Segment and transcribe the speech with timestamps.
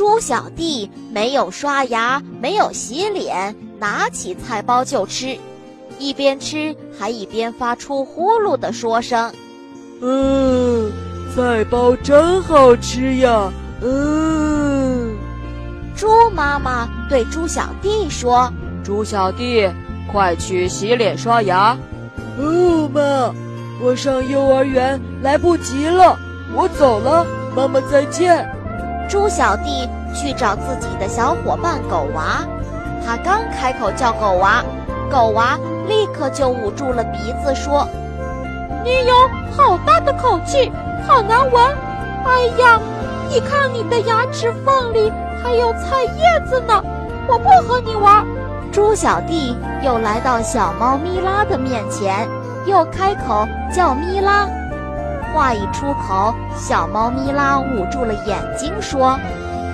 [0.00, 5.36] 猪小弟没有刷牙，没有洗脸，拿起菜包就吃，
[5.98, 9.30] 一边吃还一边发出呼噜的说声
[10.00, 10.90] ：“嗯，
[11.36, 13.52] 菜包真好吃呀！”
[13.84, 15.14] 嗯。
[15.94, 18.50] 猪妈妈对猪小弟说
[18.82, 19.68] ：“猪小弟，
[20.10, 21.76] 快去洗脸刷牙。”
[22.40, 23.34] 哦，妈，
[23.82, 26.18] 我上幼儿园来不及了，
[26.54, 28.48] 我走了，妈妈再见。
[29.10, 32.46] 猪小弟去找自己的小伙伴狗娃，
[33.04, 34.62] 他刚开口叫狗娃，
[35.10, 37.84] 狗娃立刻就捂住了鼻子说
[38.84, 39.12] ：“你有
[39.56, 40.70] 好大的口气，
[41.08, 41.60] 好难闻！
[42.24, 42.80] 哎呀，
[43.28, 46.80] 你看你的牙齿缝里还有菜叶子呢，
[47.26, 48.24] 我不和你玩。”
[48.70, 52.28] 猪小弟又来到小猫咪拉的面前，
[52.64, 54.46] 又开口叫咪拉。
[55.32, 59.18] 话一出口，小猫咪拉捂住了眼睛，说：“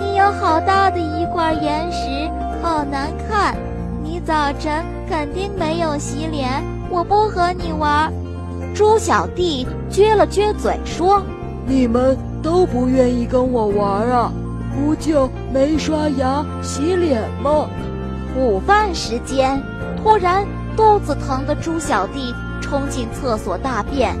[0.00, 2.30] 你有好大的一块岩石，
[2.62, 3.56] 好难看。
[4.02, 8.12] 你早晨肯定没有洗脸，我不和你玩。”
[8.74, 11.22] 猪小弟撅了撅嘴说
[11.66, 14.32] ：“你们都不愿意跟我玩啊？
[14.74, 17.66] 不就没刷牙洗脸吗？”
[18.36, 19.60] 午饭时间，
[20.02, 20.46] 突然
[20.76, 24.14] 肚子疼的猪小弟冲进厕所大便。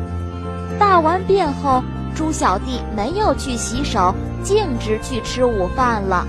[0.78, 1.82] 大完便后，
[2.14, 6.26] 猪小弟没有去洗手，径直去吃午饭了。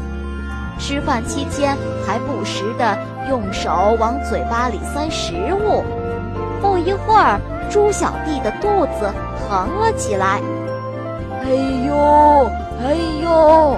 [0.78, 2.98] 吃饭期间还不时地
[3.30, 5.84] 用手往嘴巴里塞食物。
[6.62, 9.14] 不一会儿，猪小弟的肚子
[9.48, 10.42] 疼了起来。
[11.44, 11.50] 哎
[11.88, 13.78] 呦，哎呦，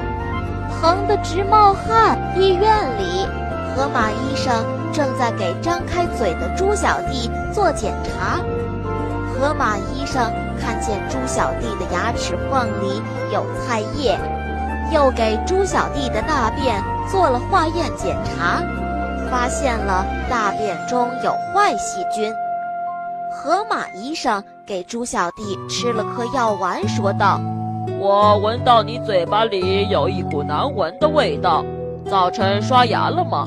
[0.80, 2.17] 疼得直冒汗。
[2.38, 3.28] 医院里，
[3.75, 8.39] 河马医生正在给张开嘴的猪小弟做检查。
[9.33, 10.31] 河马医生
[10.62, 13.02] 看见猪小弟的牙齿缝里
[13.34, 14.17] 有菜叶，
[14.94, 18.62] 又给猪小弟的大便做了化验检查，
[19.30, 22.31] 发现了大便中有坏细菌。
[23.34, 27.40] 河马医生给猪小弟吃了颗药丸，说道
[28.00, 31.66] ：“我闻到你嘴巴里有一股难闻的味道，
[32.09, 33.46] 早晨刷牙了吗？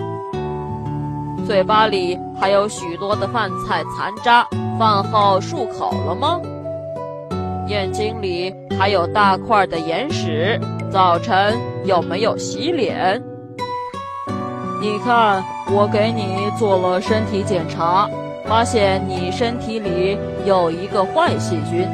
[1.46, 4.46] 嘴巴里还有许多的饭菜残渣。”
[4.76, 6.40] 饭后漱口了吗？
[7.66, 10.60] 眼睛里还有大块的眼屎。
[10.90, 13.20] 早晨有没有洗脸？
[14.80, 15.42] 你看，
[15.72, 18.08] 我给你做了身体检查，
[18.46, 21.88] 发现你身体里有一个坏细菌。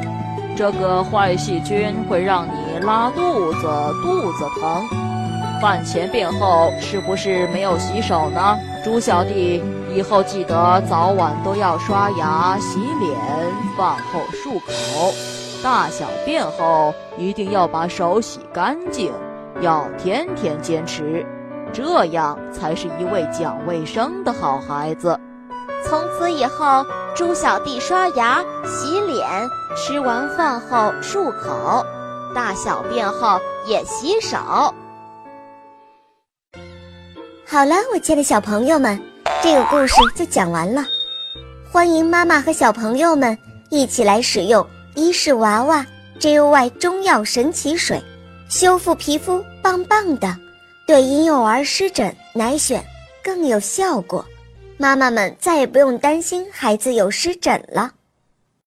[0.55, 3.67] 这个坏细菌会让你拉肚子、
[4.03, 4.83] 肚子疼。
[5.61, 8.59] 饭前便后是不是没有洗手呢？
[8.83, 9.63] 猪小弟。
[9.93, 13.13] 以后记得早晚都要刷牙、洗脸，
[13.77, 15.13] 饭后漱口，
[15.63, 19.13] 大小便后一定要把手洗干净，
[19.61, 21.23] 要天天坚持，
[21.71, 25.19] 这样才是一位讲卫生的好孩子。
[25.83, 26.83] 从此以后，
[27.15, 29.27] 猪小弟刷牙、洗脸，
[29.75, 31.85] 吃完饭后漱口，
[32.33, 34.37] 大小便后也洗手。
[37.45, 38.99] 好了，我亲爱的小朋友们。
[39.43, 40.83] 这个故事就讲完了，
[41.71, 43.35] 欢迎妈妈和小朋友们
[43.71, 44.65] 一起来使用
[44.95, 45.85] 伊氏娃娃
[46.19, 48.01] J U Y 中药神奇水，
[48.49, 50.35] 修复皮肤棒棒的，
[50.85, 52.81] 对婴幼儿湿疹奶癣
[53.23, 54.25] 更有效果，
[54.77, 57.91] 妈妈们再也不用担心孩子有湿疹了。